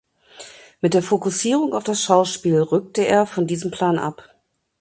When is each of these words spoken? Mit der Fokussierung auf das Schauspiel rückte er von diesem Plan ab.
Mit 0.81 0.95
der 0.95 1.03
Fokussierung 1.03 1.73
auf 1.75 1.83
das 1.83 2.01
Schauspiel 2.01 2.59
rückte 2.59 3.05
er 3.05 3.27
von 3.27 3.45
diesem 3.45 3.69
Plan 3.69 3.99
ab. 3.99 4.33